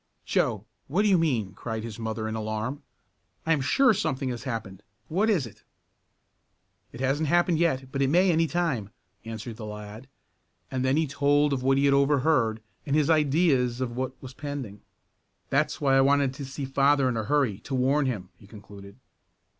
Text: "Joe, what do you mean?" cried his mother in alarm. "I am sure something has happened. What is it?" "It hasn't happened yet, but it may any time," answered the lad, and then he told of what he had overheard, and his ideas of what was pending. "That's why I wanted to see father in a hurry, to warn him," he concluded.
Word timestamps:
"Joe, 0.25 0.65
what 0.87 1.03
do 1.03 1.09
you 1.09 1.19
mean?" 1.19 1.53
cried 1.53 1.83
his 1.83 1.99
mother 1.99 2.27
in 2.27 2.33
alarm. 2.33 2.81
"I 3.45 3.53
am 3.53 3.61
sure 3.61 3.93
something 3.93 4.29
has 4.29 4.45
happened. 4.45 4.81
What 5.09 5.29
is 5.29 5.45
it?" 5.45 5.63
"It 6.91 6.99
hasn't 7.01 7.29
happened 7.29 7.59
yet, 7.59 7.91
but 7.91 8.01
it 8.01 8.09
may 8.09 8.31
any 8.31 8.47
time," 8.47 8.89
answered 9.25 9.57
the 9.57 9.65
lad, 9.67 10.07
and 10.71 10.83
then 10.83 10.97
he 10.97 11.05
told 11.05 11.53
of 11.53 11.61
what 11.61 11.77
he 11.77 11.85
had 11.85 11.93
overheard, 11.93 12.61
and 12.83 12.95
his 12.95 13.11
ideas 13.11 13.79
of 13.79 13.95
what 13.95 14.19
was 14.23 14.33
pending. 14.33 14.81
"That's 15.51 15.79
why 15.79 15.97
I 15.97 16.01
wanted 16.01 16.33
to 16.33 16.45
see 16.45 16.65
father 16.65 17.07
in 17.07 17.15
a 17.15 17.23
hurry, 17.25 17.59
to 17.59 17.75
warn 17.75 18.07
him," 18.07 18.29
he 18.39 18.47
concluded. 18.47 18.95